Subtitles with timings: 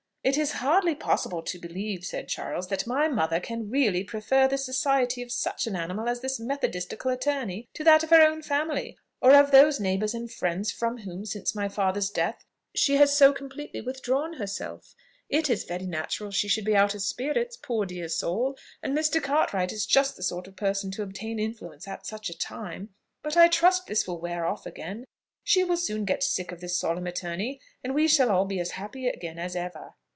[0.23, 4.55] "It is hardly possible to believe," said Charles, "that my mother can really prefer the
[4.59, 8.99] society of such an animal as this methodistical attorney to that of her own family,
[9.19, 12.45] or of those neighbours and friends from whom, since my father's death,
[12.75, 14.93] she has so completely withdrawn herself.
[15.27, 18.55] It is very natural she should be out of spirits, poor dear soul!
[18.83, 19.23] and Mr.
[19.23, 22.89] Cartwright is just the sort of person to obtain influence at such a time;
[23.23, 25.03] but I trust this will wear off again.
[25.43, 28.71] She will soon get sick of the solemn attorney, and we shall all be as
[28.77, 29.95] happy again as ever."